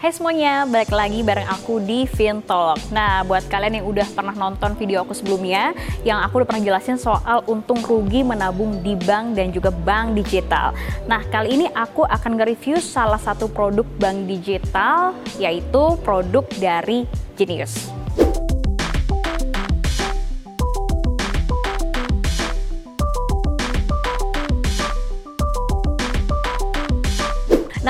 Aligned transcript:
Hai 0.00 0.16
semuanya, 0.16 0.64
balik 0.64 0.96
lagi 0.96 1.20
bareng 1.20 1.44
aku 1.44 1.76
di 1.76 2.08
Fintolog. 2.08 2.80
Nah, 2.88 3.20
buat 3.20 3.44
kalian 3.52 3.84
yang 3.84 3.86
udah 3.92 4.08
pernah 4.16 4.32
nonton 4.32 4.72
video 4.72 5.04
aku 5.04 5.12
sebelumnya, 5.12 5.76
yang 6.08 6.24
aku 6.24 6.40
udah 6.40 6.48
pernah 6.48 6.64
jelasin 6.64 6.96
soal 6.96 7.44
untung 7.44 7.84
rugi 7.84 8.24
menabung 8.24 8.80
di 8.80 8.96
bank 8.96 9.36
dan 9.36 9.52
juga 9.52 9.68
bank 9.68 10.16
digital. 10.16 10.72
Nah, 11.04 11.20
kali 11.28 11.52
ini 11.52 11.66
aku 11.76 12.08
akan 12.08 12.40
nge-review 12.40 12.80
salah 12.80 13.20
satu 13.20 13.52
produk 13.52 13.84
bank 14.00 14.24
digital, 14.24 15.12
yaitu 15.36 16.00
produk 16.00 16.48
dari 16.56 17.04
Genius. 17.36 17.99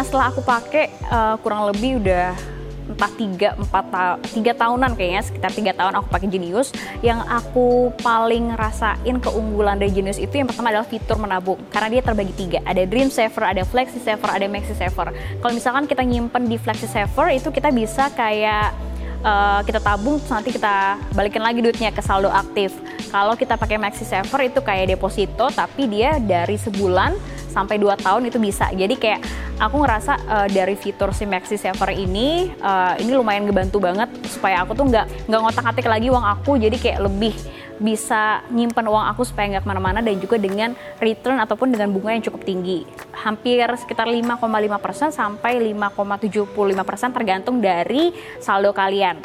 Nah 0.00 0.08
setelah 0.08 0.32
aku 0.32 0.40
pakai 0.40 0.88
uh, 1.12 1.36
kurang 1.44 1.68
lebih 1.68 2.00
udah 2.00 2.32
entah 2.88 3.12
tiga 3.20 3.52
empat 3.52 3.84
tiga 4.32 4.56
tahunan 4.56 4.96
kayaknya 4.96 5.20
sekitar 5.20 5.52
tiga 5.52 5.76
tahun 5.76 6.00
aku 6.00 6.08
pakai 6.08 6.32
Genius. 6.32 6.72
Yang 7.04 7.20
aku 7.28 7.92
paling 8.00 8.56
rasain 8.56 9.20
keunggulan 9.20 9.76
dari 9.76 9.92
Genius 9.92 10.16
itu 10.16 10.40
yang 10.40 10.48
pertama 10.48 10.72
adalah 10.72 10.88
fitur 10.88 11.20
menabung. 11.20 11.60
Karena 11.68 11.92
dia 11.92 12.00
terbagi 12.00 12.32
tiga. 12.32 12.64
Ada 12.64 12.88
Dream 12.88 13.12
Saver 13.12 13.44
ada 13.44 13.60
Flexi 13.60 14.00
Saver 14.00 14.32
ada 14.32 14.48
Maxi 14.48 14.72
Saver. 14.72 15.12
Kalau 15.12 15.52
misalkan 15.52 15.84
kita 15.84 16.00
nyimpen 16.00 16.48
di 16.48 16.56
Flexi 16.56 16.88
Saver 16.88 17.36
itu 17.36 17.52
kita 17.52 17.68
bisa 17.68 18.08
kayak 18.16 18.72
uh, 19.20 19.60
kita 19.68 19.84
tabung 19.84 20.16
terus 20.16 20.32
nanti 20.32 20.48
kita 20.48 20.96
balikin 21.12 21.44
lagi 21.44 21.60
duitnya 21.60 21.92
ke 21.92 22.00
saldo 22.00 22.32
aktif. 22.32 22.72
Kalau 23.12 23.36
kita 23.36 23.60
pakai 23.60 23.76
Maxi 23.76 24.08
Saver 24.08 24.48
itu 24.48 24.64
kayak 24.64 24.96
deposito 24.96 25.52
tapi 25.52 25.92
dia 25.92 26.16
dari 26.16 26.56
sebulan 26.56 27.39
sampai 27.50 27.76
2 27.76 27.98
tahun 27.98 28.22
itu 28.30 28.38
bisa. 28.38 28.70
Jadi 28.70 28.94
kayak 28.96 29.20
aku 29.60 29.76
ngerasa 29.84 30.12
uh, 30.24 30.48
dari 30.48 30.74
fitur 30.74 31.12
si 31.12 31.28
Maxi 31.28 31.60
Saver 31.60 31.92
ini 31.92 32.48
uh, 32.64 32.96
ini 32.96 33.12
lumayan 33.12 33.44
ngebantu 33.44 33.76
banget 33.82 34.08
supaya 34.24 34.64
aku 34.64 34.72
tuh 34.72 34.88
nggak 34.88 35.28
nggak 35.28 35.40
ngotak-atik 35.44 35.86
lagi 35.86 36.08
uang 36.08 36.24
aku 36.24 36.56
jadi 36.56 36.76
kayak 36.80 37.00
lebih 37.04 37.36
bisa 37.80 38.44
nyimpan 38.52 38.92
uang 38.92 39.04
aku 39.16 39.24
supaya 39.24 39.56
nggak 39.56 39.64
ke 39.64 39.68
mana-mana 39.68 40.00
dan 40.04 40.20
juga 40.20 40.36
dengan 40.36 40.76
return 41.00 41.40
ataupun 41.40 41.72
dengan 41.72 41.88
bunga 41.88 42.12
yang 42.12 42.24
cukup 42.24 42.44
tinggi 42.44 42.84
hampir 43.16 43.64
sekitar 43.76 44.08
5,5% 44.08 45.12
sampai 45.12 45.60
5,75% 45.72 47.16
tergantung 47.16 47.60
dari 47.60 48.12
saldo 48.40 48.72
kalian. 48.72 49.20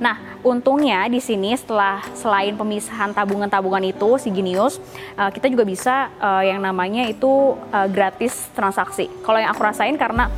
Nah, 0.00 0.16
untungnya 0.40 1.04
di 1.12 1.20
sini 1.20 1.52
setelah 1.52 2.00
selain 2.16 2.56
pemisahan 2.56 3.12
tabungan-tabungan 3.12 3.84
itu 3.84 4.16
si 4.16 4.32
Genius, 4.32 4.80
uh, 5.20 5.28
kita 5.28 5.52
juga 5.52 5.68
bisa 5.68 6.08
uh, 6.16 6.40
yang 6.40 6.64
namanya 6.64 7.04
itu 7.04 7.52
uh, 7.68 7.84
gratis 7.84 8.48
transaksi. 8.56 9.12
Kalau 9.20 9.36
yang 9.36 9.52
aku 9.52 9.60
rasain 9.60 10.00
karena 10.00 10.32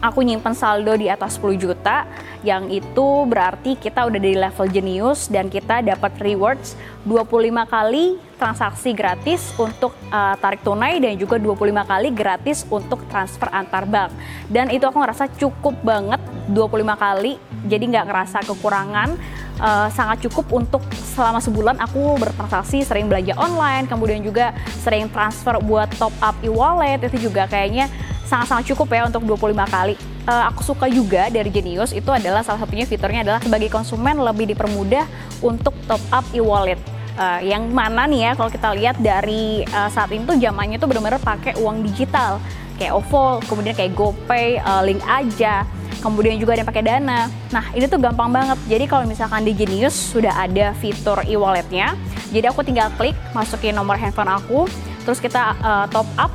aku 0.00 0.24
nyimpen 0.24 0.56
saldo 0.56 0.96
di 0.96 1.12
atas 1.12 1.36
10 1.36 1.60
juta, 1.60 2.08
yang 2.46 2.70
itu 2.72 3.28
berarti 3.28 3.76
kita 3.76 4.08
udah 4.08 4.20
di 4.22 4.32
level 4.38 4.66
Genius 4.72 5.28
dan 5.28 5.52
kita 5.52 5.84
dapat 5.84 6.16
rewards 6.24 6.72
25 7.04 7.68
kali 7.68 8.16
transaksi 8.38 8.94
gratis 8.94 9.52
untuk 9.58 9.92
uh, 10.08 10.38
tarik 10.38 10.62
tunai 10.62 11.02
dan 11.02 11.18
juga 11.18 11.36
25 11.36 11.82
kali 11.84 12.08
gratis 12.14 12.64
untuk 12.70 13.04
transfer 13.10 13.50
antar 13.50 13.84
bank. 13.84 14.16
Dan 14.48 14.70
itu 14.70 14.86
aku 14.86 14.96
ngerasa 15.02 15.28
cukup 15.36 15.76
banget 15.84 16.22
25 16.50 16.96
kali 16.96 17.36
jadi 17.68 17.84
nggak 17.84 18.06
ngerasa 18.08 18.38
kekurangan. 18.46 19.10
Uh, 19.58 19.90
sangat 19.90 20.22
cukup 20.22 20.46
untuk 20.54 20.78
selama 20.94 21.42
sebulan 21.42 21.82
aku 21.82 22.14
bertransaksi 22.14 22.86
sering 22.86 23.10
belanja 23.10 23.34
online 23.34 23.90
kemudian 23.90 24.22
juga 24.22 24.54
sering 24.86 25.10
transfer 25.10 25.58
buat 25.58 25.90
top 25.98 26.14
up 26.22 26.38
e-wallet. 26.46 27.02
Itu 27.02 27.30
juga 27.30 27.50
kayaknya 27.50 27.90
sangat-sangat 28.28 28.70
cukup 28.70 28.86
ya 28.92 29.02
untuk 29.08 29.24
25 29.24 29.56
kali. 29.66 29.94
Uh, 30.28 30.44
aku 30.46 30.60
suka 30.60 30.86
juga 30.92 31.32
dari 31.32 31.48
Genius 31.48 31.96
itu 31.96 32.06
adalah 32.12 32.44
salah 32.44 32.60
satunya 32.60 32.84
fiturnya 32.84 33.24
adalah 33.24 33.40
sebagai 33.40 33.72
konsumen 33.72 34.20
lebih 34.20 34.52
dipermudah 34.52 35.08
untuk 35.40 35.72
top 35.88 36.02
up 36.12 36.24
e-wallet. 36.36 36.78
Uh, 37.18 37.42
yang 37.42 37.66
mana 37.74 38.06
nih 38.06 38.30
ya 38.30 38.32
kalau 38.38 38.46
kita 38.46 38.68
lihat 38.78 38.94
dari 39.02 39.66
uh, 39.74 39.90
saat 39.90 40.14
itu 40.14 40.38
zamannya 40.38 40.78
tuh 40.78 40.86
benar-benar 40.86 41.18
pakai 41.18 41.58
uang 41.58 41.82
digital. 41.82 42.38
Kayak 42.78 42.94
OVO, 42.94 43.42
kemudian 43.50 43.74
kayak 43.74 43.90
GoPay, 43.98 44.62
uh, 44.62 44.86
link 44.86 45.02
aja, 45.02 45.66
kemudian 45.98 46.38
juga 46.38 46.54
ada 46.54 46.62
yang 46.62 46.70
pakai 46.70 46.84
Dana. 46.84 47.20
Nah, 47.50 47.64
ini 47.74 47.84
tuh 47.90 48.00
gampang 48.00 48.30
banget. 48.30 48.58
Jadi 48.70 48.84
kalau 48.86 49.04
misalkan 49.04 49.42
di 49.42 49.52
Genius 49.54 49.94
sudah 49.94 50.34
ada 50.34 50.74
fitur 50.78 51.22
e-walletnya, 51.26 51.98
jadi 52.30 52.50
aku 52.50 52.62
tinggal 52.62 52.92
klik, 52.96 53.16
masukin 53.34 53.74
nomor 53.74 53.98
handphone 53.98 54.30
aku, 54.30 54.66
terus 55.02 55.18
kita 55.18 55.56
uh, 55.60 55.86
top 55.90 56.08
up 56.20 56.32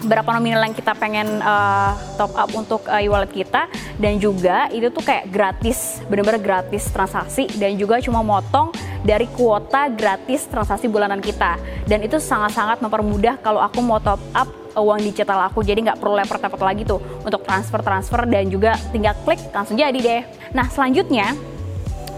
berapa 0.00 0.32
nominal 0.32 0.64
yang 0.64 0.72
kita 0.72 0.96
pengen 0.96 1.44
uh, 1.44 1.92
top 2.16 2.32
up 2.32 2.48
untuk 2.56 2.80
uh, 2.88 3.02
e-wallet 3.02 3.28
kita 3.28 3.68
dan 4.00 4.16
juga 4.16 4.72
itu 4.72 4.88
tuh 4.88 5.04
kayak 5.04 5.28
gratis 5.28 6.00
bener-bener 6.08 6.40
gratis 6.40 6.88
transaksi 6.88 7.44
dan 7.60 7.76
juga 7.76 8.00
cuma 8.00 8.24
motong 8.24 8.72
dari 9.04 9.28
kuota 9.36 9.92
gratis 9.92 10.48
transaksi 10.48 10.88
bulanan 10.88 11.20
kita 11.20 11.60
dan 11.84 12.00
itu 12.00 12.16
sangat-sangat 12.16 12.80
mempermudah 12.80 13.36
kalau 13.44 13.60
aku 13.60 13.84
mau 13.84 14.00
top 14.00 14.20
up 14.32 14.59
uang 14.76 15.00
digital 15.02 15.46
aku 15.48 15.62
jadi 15.64 15.80
nggak 15.80 15.98
perlu 15.98 16.18
repot-repot 16.18 16.62
lagi 16.62 16.82
tuh 16.86 17.00
untuk 17.24 17.42
transfer-transfer 17.46 18.26
dan 18.28 18.46
juga 18.50 18.76
tinggal 18.90 19.14
klik 19.22 19.40
langsung 19.50 19.78
jadi 19.78 19.98
deh. 19.98 20.22
Nah 20.54 20.66
selanjutnya 20.70 21.34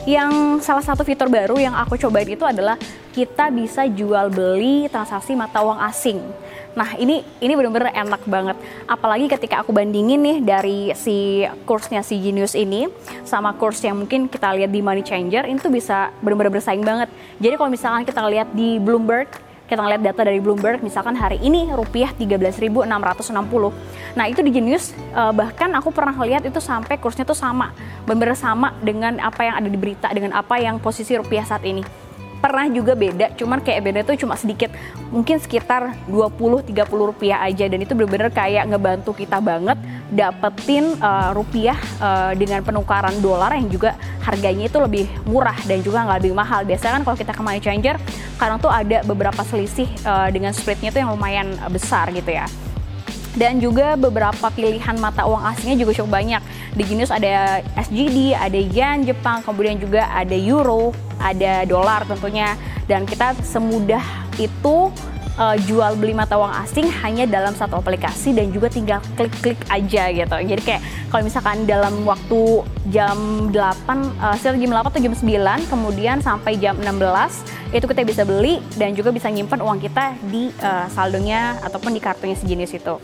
yang 0.03 0.59
salah 0.59 0.83
satu 0.83 1.07
fitur 1.07 1.31
baru 1.31 1.55
yang 1.63 1.79
aku 1.79 1.95
cobain 1.95 2.27
itu 2.27 2.43
adalah 2.43 2.75
kita 3.15 3.55
bisa 3.55 3.87
jual 3.87 4.33
beli 4.33 4.91
transaksi 4.91 5.37
mata 5.39 5.63
uang 5.63 5.79
asing. 5.87 6.19
Nah 6.73 6.97
ini 6.97 7.21
ini 7.39 7.53
benar-benar 7.53 7.93
enak 7.93 8.25
banget. 8.27 8.57
Apalagi 8.89 9.29
ketika 9.29 9.61
aku 9.61 9.71
bandingin 9.71 10.19
nih 10.19 10.39
dari 10.43 10.79
si 10.97 11.47
kursnya 11.69 12.01
si 12.03 12.19
Genius 12.19 12.57
ini 12.57 12.89
sama 13.23 13.53
kurs 13.55 13.79
yang 13.85 14.01
mungkin 14.01 14.27
kita 14.27 14.51
lihat 14.57 14.73
di 14.73 14.81
Money 14.81 15.05
Changer 15.05 15.47
itu 15.47 15.69
bisa 15.69 16.11
benar-benar 16.25 16.51
bersaing 16.51 16.83
banget. 16.83 17.13
Jadi 17.39 17.55
kalau 17.55 17.71
misalkan 17.71 18.03
kita 18.09 18.25
lihat 18.27 18.49
di 18.57 18.81
Bloomberg 18.81 19.29
kita 19.73 19.81
ngeliat 19.81 20.05
data 20.05 20.29
dari 20.29 20.37
Bloomberg 20.37 20.85
misalkan 20.85 21.17
hari 21.17 21.41
ini 21.41 21.73
rupiah 21.73 22.13
13.660 22.13 22.85
nah 24.13 24.29
itu 24.29 24.45
di 24.45 24.53
Genius 24.53 24.93
uh, 25.17 25.33
bahkan 25.33 25.73
aku 25.73 25.89
pernah 25.89 26.13
lihat 26.29 26.45
itu 26.45 26.61
sampai 26.61 27.01
kursnya 27.01 27.25
tuh 27.25 27.33
sama 27.33 27.73
benar-benar 28.05 28.37
sama 28.37 28.77
dengan 28.85 29.17
apa 29.23 29.49
yang 29.49 29.55
ada 29.57 29.69
di 29.73 29.79
berita 29.79 30.13
dengan 30.13 30.37
apa 30.37 30.59
yang 30.59 30.77
posisi 30.83 31.15
rupiah 31.15 31.47
saat 31.47 31.63
ini. 31.65 31.81
Pernah 32.43 32.67
juga 32.75 32.99
beda, 32.99 33.39
cuman 33.39 33.63
kayak 33.63 33.81
beda 33.87 34.01
tuh 34.03 34.19
cuma 34.19 34.35
sedikit, 34.35 34.75
mungkin 35.15 35.39
sekitar 35.39 35.95
20-30 36.11 36.75
rupiah 36.91 37.39
aja 37.39 37.71
dan 37.71 37.79
itu 37.79 37.95
bener-bener 37.95 38.35
kayak 38.35 38.67
ngebantu 38.67 39.15
kita 39.15 39.39
banget 39.39 39.79
dapetin 40.13 41.01
uh, 41.01 41.33
rupiah 41.33 41.77
uh, 41.99 42.37
dengan 42.37 42.61
penukaran 42.61 43.17
dolar 43.25 43.57
yang 43.57 43.73
juga 43.73 43.97
harganya 44.21 44.69
itu 44.69 44.79
lebih 44.79 45.09
murah 45.25 45.57
dan 45.65 45.81
juga 45.81 46.05
nggak 46.05 46.19
lebih 46.21 46.37
mahal. 46.37 46.69
Biasanya 46.69 47.01
kan 47.01 47.03
kalau 47.09 47.17
kita 47.17 47.33
ke 47.33 47.43
money 47.43 47.61
changer, 47.65 47.97
kadang 48.37 48.61
tuh 48.61 48.69
ada 48.69 49.01
beberapa 49.09 49.41
selisih 49.43 49.89
uh, 50.05 50.29
dengan 50.29 50.53
spreadnya 50.53 50.93
tuh 50.93 51.01
yang 51.01 51.11
lumayan 51.17 51.57
besar 51.73 52.13
gitu 52.13 52.29
ya 52.29 52.45
dan 53.33 53.57
juga 53.61 53.97
beberapa 53.97 54.53
pilihan 54.53 54.97
mata 55.01 55.25
uang 55.25 55.41
asingnya 55.53 55.77
juga 55.81 55.97
cukup 55.97 56.21
banyak. 56.21 56.43
Di 56.77 56.83
Genius 56.85 57.13
ada 57.13 57.65
SGD, 57.81 58.37
ada 58.37 58.61
yen 58.61 59.09
Jepang, 59.09 59.41
kemudian 59.41 59.81
juga 59.81 60.09
ada 60.13 60.37
euro, 60.37 60.93
ada 61.17 61.65
dolar 61.65 62.05
tentunya. 62.05 62.57
Dan 62.85 63.09
kita 63.09 63.33
semudah 63.41 64.05
itu 64.37 64.93
uh, 65.39 65.57
jual 65.69 65.97
beli 65.97 66.13
mata 66.13 66.37
uang 66.37 66.53
asing 66.65 66.89
hanya 67.05 67.25
dalam 67.29 67.55
satu 67.57 67.81
aplikasi 67.81 68.37
dan 68.37 68.53
juga 68.53 68.69
tinggal 68.69 69.01
klik-klik 69.17 69.59
aja 69.69 70.11
gitu. 70.13 70.37
Jadi 70.37 70.63
kayak 70.63 70.83
kalau 71.09 71.23
misalkan 71.25 71.65
dalam 71.65 72.05
waktu 72.05 72.65
jam 72.91 73.49
8, 73.53 73.55
uh, 73.55 74.35
sekitar 74.37 74.57
jam 74.59 74.73
8 74.73 74.91
atau 74.93 75.01
jam 75.01 75.15
9, 75.15 75.73
kemudian 75.73 76.17
sampai 76.21 76.57
jam 76.59 76.77
16, 76.81 77.77
itu 77.77 77.85
kita 77.89 78.03
bisa 78.05 78.23
beli 78.29 78.61
dan 78.77 78.93
juga 78.93 79.13
bisa 79.13 79.29
nyimpan 79.33 79.61
uang 79.65 79.79
kita 79.81 80.17
di 80.29 80.53
uh, 80.61 80.89
saldonya 80.93 81.61
ataupun 81.65 81.97
di 81.97 82.01
kartunya 82.03 82.37
sejenis 82.37 82.73
itu. 82.77 82.97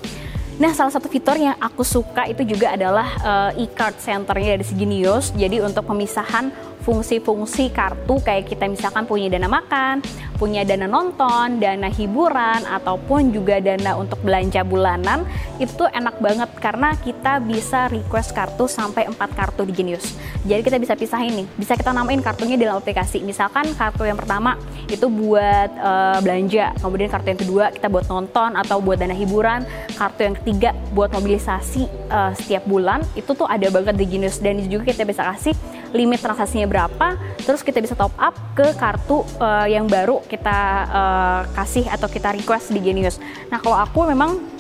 Nah, 0.59 0.75
salah 0.75 0.91
satu 0.91 1.06
fitur 1.06 1.39
yang 1.39 1.55
aku 1.62 1.87
suka 1.87 2.27
itu 2.27 2.43
juga 2.43 2.75
adalah 2.75 3.06
uh, 3.22 3.50
e-card 3.55 3.95
centernya 4.03 4.59
dari 4.59 4.66
Genius. 4.66 5.31
Jadi 5.31 5.63
untuk 5.63 5.86
pemisahan 5.86 6.51
fungsi-fungsi 6.88 7.68
kartu 7.68 8.16
kayak 8.24 8.48
kita 8.48 8.64
misalkan 8.64 9.04
punya 9.04 9.28
dana 9.28 9.44
makan, 9.44 10.00
punya 10.40 10.64
dana 10.64 10.88
nonton, 10.88 11.60
dana 11.60 11.92
hiburan, 11.92 12.64
ataupun 12.64 13.28
juga 13.28 13.60
dana 13.60 13.92
untuk 14.00 14.16
belanja 14.24 14.64
bulanan, 14.64 15.28
itu 15.60 15.84
enak 15.84 16.16
banget 16.16 16.48
karena 16.56 16.96
kita 16.96 17.44
bisa 17.44 17.92
request 17.92 18.32
kartu 18.32 18.64
sampai 18.64 19.04
4 19.04 19.20
kartu 19.36 19.68
di 19.68 19.76
Genius. 19.76 20.16
Jadi 20.48 20.64
kita 20.64 20.80
bisa 20.80 20.96
pisahin 20.96 21.44
nih, 21.44 21.46
bisa 21.60 21.76
kita 21.76 21.92
namain 21.92 22.24
kartunya 22.24 22.56
dalam 22.56 22.80
aplikasi. 22.80 23.20
Misalkan 23.20 23.68
kartu 23.76 24.08
yang 24.08 24.16
pertama 24.16 24.56
itu 24.88 25.12
buat 25.12 25.68
uh, 25.76 26.24
belanja, 26.24 26.72
kemudian 26.80 27.12
kartu 27.12 27.36
yang 27.36 27.40
kedua 27.44 27.64
kita 27.68 27.92
buat 27.92 28.08
nonton 28.08 28.56
atau 28.56 28.80
buat 28.80 28.96
dana 28.96 29.12
hiburan, 29.12 29.68
kartu 29.92 30.24
yang 30.24 30.34
ketiga 30.40 30.72
buat 30.96 31.12
mobilisasi 31.12 31.84
uh, 32.08 32.32
setiap 32.32 32.64
bulan, 32.64 33.04
itu 33.12 33.28
tuh 33.36 33.44
ada 33.44 33.68
banget 33.68 33.92
di 33.92 34.08
Genius 34.08 34.40
dan 34.40 34.56
juga 34.72 34.88
kita 34.88 35.04
bisa 35.04 35.28
kasih 35.36 35.52
limit 35.92 36.20
transaksinya 36.20 36.68
berapa, 36.68 37.16
terus 37.44 37.64
kita 37.64 37.80
bisa 37.80 37.96
top 37.96 38.12
up 38.20 38.36
ke 38.52 38.76
kartu 38.76 39.24
uh, 39.40 39.66
yang 39.68 39.88
baru 39.88 40.20
kita 40.26 40.58
uh, 40.88 41.40
kasih 41.56 41.88
atau 41.88 42.08
kita 42.10 42.36
request 42.36 42.72
di 42.72 42.80
Genius. 42.80 43.16
Nah 43.48 43.60
kalau 43.60 43.78
aku 43.80 44.08
memang 44.08 44.58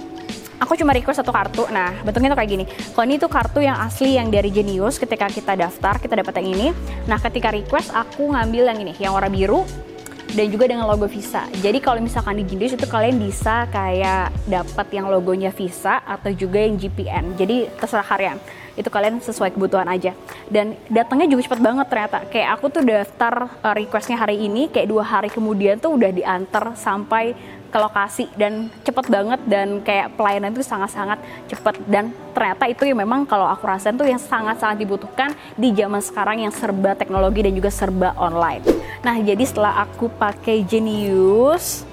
aku 0.58 0.74
cuma 0.74 0.92
request 0.92 1.22
satu 1.22 1.30
kartu. 1.30 1.64
Nah, 1.70 1.94
bentuknya 2.02 2.34
tuh 2.34 2.38
kayak 2.42 2.50
gini. 2.50 2.64
Kalau 2.66 3.04
ini 3.06 3.16
tuh 3.16 3.30
kartu 3.30 3.62
yang 3.62 3.78
asli 3.78 4.18
yang 4.18 4.28
dari 4.28 4.50
Genius 4.50 4.98
ketika 4.98 5.30
kita 5.30 5.54
daftar, 5.54 5.96
kita 6.02 6.18
dapat 6.18 6.34
yang 6.42 6.48
ini. 6.54 6.68
Nah, 7.06 7.18
ketika 7.22 7.54
request 7.54 7.94
aku 7.94 8.34
ngambil 8.34 8.74
yang 8.74 8.78
ini, 8.82 8.92
yang 8.98 9.14
warna 9.14 9.30
biru 9.30 9.62
dan 10.28 10.52
juga 10.52 10.68
dengan 10.68 10.84
logo 10.84 11.08
Visa. 11.08 11.48
Jadi 11.64 11.80
kalau 11.80 12.04
misalkan 12.04 12.36
di 12.36 12.44
Genius 12.44 12.76
itu 12.76 12.84
kalian 12.84 13.16
bisa 13.16 13.64
kayak 13.72 14.28
dapat 14.44 14.86
yang 14.92 15.08
logonya 15.08 15.48
Visa 15.54 16.04
atau 16.04 16.28
juga 16.34 16.60
yang 16.60 16.76
GPN. 16.76 17.38
Jadi 17.38 17.70
terserah 17.80 18.04
kalian. 18.04 18.36
Itu 18.78 18.88
kalian 18.88 19.18
sesuai 19.18 19.58
kebutuhan 19.58 19.90
aja. 19.90 20.14
Dan 20.46 20.78
datangnya 20.86 21.26
juga 21.26 21.50
cepet 21.50 21.60
banget 21.60 21.86
ternyata. 21.90 22.22
Kayak 22.30 22.48
aku 22.54 22.70
tuh 22.70 22.86
daftar 22.86 23.50
uh, 23.60 23.74
requestnya 23.74 24.14
hari 24.14 24.46
ini, 24.46 24.70
kayak 24.70 24.86
dua 24.86 25.02
hari 25.02 25.28
kemudian 25.28 25.82
tuh 25.82 25.98
udah 25.98 26.14
diantar 26.14 26.78
sampai 26.78 27.34
ke 27.68 27.76
lokasi 27.76 28.24
dan 28.32 28.72
cepet 28.80 29.12
banget 29.12 29.40
dan 29.44 29.84
kayak 29.84 30.16
pelayanan 30.16 30.56
itu 30.56 30.64
sangat-sangat 30.64 31.20
cepet 31.52 31.76
dan 31.84 32.08
ternyata 32.32 32.64
itu 32.64 32.88
yang 32.88 32.96
memang 33.04 33.28
kalau 33.28 33.44
aku 33.44 33.68
rasain 33.68 33.92
tuh 33.92 34.08
yang 34.08 34.16
sangat-sangat 34.16 34.80
dibutuhkan 34.80 35.36
di 35.52 35.76
zaman 35.76 36.00
sekarang 36.00 36.48
yang 36.48 36.52
serba 36.52 36.96
teknologi 36.96 37.44
dan 37.44 37.52
juga 37.52 37.68
serba 37.68 38.16
online. 38.16 38.64
Nah 39.04 39.20
jadi 39.20 39.44
setelah 39.44 39.84
aku 39.84 40.08
pakai 40.16 40.64
Genius, 40.64 41.84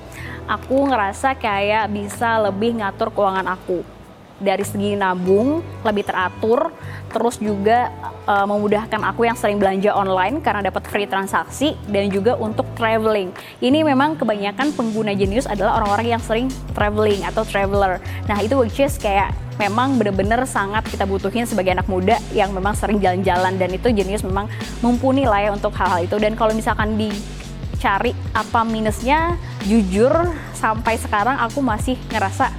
aku 0.47 0.87
ngerasa 0.87 1.35
kayak 1.35 1.91
bisa 1.91 2.39
lebih 2.39 2.79
ngatur 2.79 3.11
keuangan 3.11 3.45
aku 3.51 3.94
dari 4.39 4.67
segi 4.67 4.99
nabung 4.99 5.63
lebih 5.83 6.03
teratur 6.03 6.71
terus 7.15 7.39
juga 7.39 7.87
uh, 8.27 8.43
memudahkan 8.43 8.99
aku 9.07 9.23
yang 9.23 9.39
sering 9.39 9.55
belanja 9.55 9.95
online 9.95 10.43
karena 10.43 10.67
dapat 10.67 10.83
free 10.91 11.07
transaksi 11.07 11.79
dan 11.87 12.11
juga 12.11 12.35
untuk 12.35 12.67
traveling. 12.75 13.31
Ini 13.63 13.87
memang 13.87 14.19
kebanyakan 14.19 14.75
pengguna 14.75 15.15
Genius 15.15 15.47
adalah 15.47 15.79
orang-orang 15.79 16.19
yang 16.19 16.21
sering 16.23 16.51
traveling 16.75 17.23
atau 17.23 17.47
traveler. 17.47 18.03
Nah 18.27 18.37
itu 18.43 18.59
which 18.59 18.83
is 18.83 18.99
kayak 18.99 19.31
memang 19.55 19.95
benar-benar 19.95 20.43
sangat 20.43 20.83
kita 20.91 21.07
butuhin 21.07 21.47
sebagai 21.47 21.71
anak 21.71 21.87
muda 21.87 22.19
yang 22.35 22.51
memang 22.51 22.75
sering 22.75 22.99
jalan-jalan 22.99 23.55
dan 23.55 23.71
itu 23.71 23.87
Genius 23.95 24.27
memang 24.27 24.51
mumpuni 24.83 25.23
lah 25.23 25.47
ya 25.47 25.49
untuk 25.55 25.71
hal-hal 25.79 26.03
itu. 26.03 26.19
Dan 26.19 26.35
kalau 26.35 26.51
misalkan 26.51 26.99
dicari 26.99 28.11
apa 28.35 28.67
minusnya 28.67 29.39
jujur 29.63 30.11
sampai 30.51 30.99
sekarang 30.99 31.39
aku 31.39 31.63
masih 31.63 31.95
ngerasa 32.11 32.51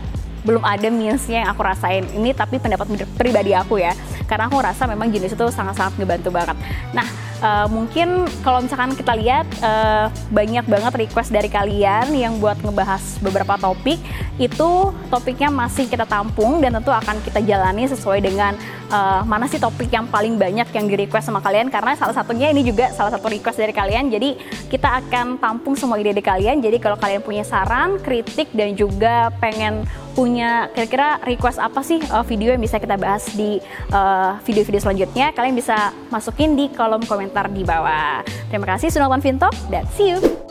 belum 0.47 0.63
ada 0.63 0.87
minusnya 0.89 1.43
yang 1.43 1.51
aku 1.51 1.67
rasain. 1.67 2.07
Ini 2.15 2.31
tapi 2.33 2.63
pendapat 2.63 2.87
pribadi 3.19 3.51
aku 3.53 3.83
ya. 3.83 3.93
Karena 4.31 4.47
aku 4.47 4.63
rasa 4.63 4.87
memang 4.87 5.11
jenis 5.11 5.35
itu 5.35 5.47
sangat-sangat 5.51 5.99
ngebantu 5.99 6.31
banget. 6.31 6.57
Nah 6.95 7.07
uh, 7.43 7.67
mungkin 7.69 8.25
kalau 8.41 8.63
misalkan 8.63 8.95
kita 8.95 9.13
lihat 9.19 9.47
uh, 9.61 10.09
banyak 10.31 10.65
banget 10.65 10.93
request 10.97 11.35
dari 11.35 11.51
kalian 11.51 12.15
yang 12.15 12.39
buat 12.39 12.57
ngebahas 12.63 13.03
beberapa 13.21 13.59
topik. 13.59 13.99
Itu 14.37 14.93
topiknya 15.09 15.49
masih 15.49 15.89
kita 15.89 16.05
tampung 16.05 16.61
dan 16.61 16.77
tentu 16.77 16.93
akan 16.93 17.17
kita 17.25 17.41
jalani 17.41 17.89
sesuai 17.89 18.21
dengan 18.21 18.53
uh, 18.93 19.25
mana 19.25 19.49
sih 19.49 19.57
topik 19.57 19.89
yang 19.89 20.05
paling 20.09 20.37
banyak 20.37 20.69
yang 20.71 20.87
di 20.87 20.95
request 21.07 21.33
sama 21.33 21.41
kalian. 21.41 21.73
Karena 21.73 21.97
salah 21.97 22.13
satunya 22.13 22.53
ini 22.53 22.63
juga 22.63 22.93
salah 22.93 23.13
satu 23.13 23.33
request 23.33 23.59
dari 23.59 23.73
kalian. 23.73 24.13
Jadi 24.13 24.37
kita 24.69 25.03
akan 25.05 25.41
tampung 25.41 25.75
semua 25.75 25.97
ide-ide 25.97 26.21
kalian. 26.21 26.61
Jadi 26.61 26.77
kalau 26.79 27.01
kalian 27.01 27.25
punya 27.25 27.45
saran 27.47 27.97
kritik 28.01 28.53
dan 28.53 28.77
juga 28.77 29.33
pengen 29.41 29.89
punya 30.17 30.73
kira-kira 30.73 31.21
request 31.29 31.61
apa 31.61 31.85
sih 31.85 32.01
uh, 32.09 32.25
video 32.25 32.57
yang 32.57 32.63
bisa 32.65 32.81
kita 32.81 32.97
bahas 32.97 33.29
di 33.37 33.61
uh, 33.93 34.41
video-video 34.49 34.81
uh, 34.81 34.85
selanjutnya, 34.89 35.37
kalian 35.37 35.53
bisa 35.53 35.93
masukin 36.09 36.57
di 36.57 36.73
kolom 36.73 37.05
komentar 37.05 37.53
di 37.53 37.61
bawah. 37.61 38.25
Terima 38.49 38.65
kasih 38.65 38.89
sudah 38.89 39.13
nonton 39.13 39.21
dan 39.69 39.85
see 39.93 40.17
you! 40.17 40.46